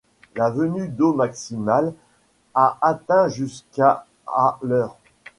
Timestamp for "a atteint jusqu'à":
2.55-4.07